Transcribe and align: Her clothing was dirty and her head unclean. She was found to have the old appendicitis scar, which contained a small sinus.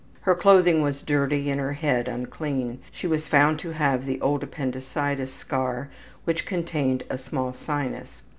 Her 0.21 0.33
clothing 0.33 0.81
was 0.81 0.99
dirty 1.03 1.51
and 1.51 1.61
her 1.61 1.73
head 1.73 2.07
unclean. 2.07 2.79
She 2.91 3.05
was 3.05 3.27
found 3.27 3.59
to 3.59 3.69
have 3.73 4.03
the 4.07 4.19
old 4.19 4.41
appendicitis 4.41 5.31
scar, 5.31 5.89
which 6.23 6.43
contained 6.47 7.03
a 7.07 7.19
small 7.19 7.53
sinus. 7.53 8.23